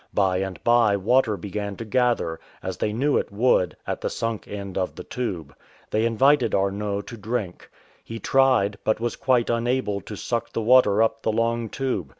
[0.15, 4.47] By and by water began to gather, as they knew it would, at the sunk
[4.47, 5.55] end of the tube.
[5.91, 7.69] They invited Arnot to drink.
[8.03, 12.09] He tried, but was quite unable to suck the water up the long tube.